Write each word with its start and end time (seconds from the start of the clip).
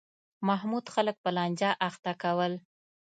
محمود 0.47 0.85
خلک 0.93 1.15
په 1.23 1.29
لانجه 1.37 1.69
اخته 1.89 2.11
کول. 2.21 2.53